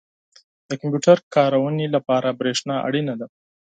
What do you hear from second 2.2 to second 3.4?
برېښنا اړینه ده.